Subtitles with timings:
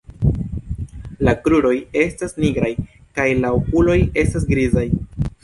[1.27, 1.73] La kruroj
[2.05, 2.73] estas nigraj
[3.21, 4.89] kaj la okuloj estas grizaj.